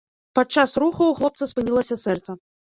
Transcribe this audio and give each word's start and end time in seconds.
Падчас 0.39 0.73
руху 0.85 0.99
ў 1.07 1.13
хлопца 1.21 1.51
спынілася 1.55 2.01
сэрца. 2.09 2.31